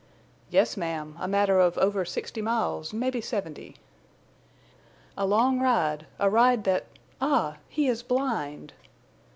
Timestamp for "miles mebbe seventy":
2.41-3.75